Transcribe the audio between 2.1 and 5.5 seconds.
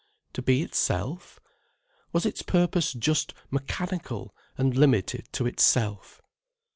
Was its purpose just mechanical and limited to